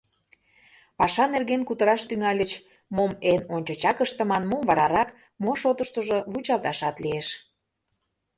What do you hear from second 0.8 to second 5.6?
Паша нерген кутыраш тӱҥальыч- мом эн ончычак ыштыман, мом- варарак, мо